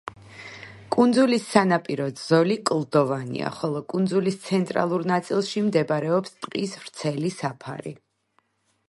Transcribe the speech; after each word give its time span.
კუნძულის 0.93 1.43
სანაპირო 1.49 2.07
ზოლი 2.21 2.57
კლდოვანია, 2.69 3.51
ხოლო 3.59 3.83
კუნძულის 3.95 4.39
ცენტრალურ 4.47 5.07
ნაწილში 5.13 5.65
მდებარეობს 5.69 6.35
ტყის 6.47 6.75
ვრცელი 6.83 7.35
საფარი. 7.37 7.95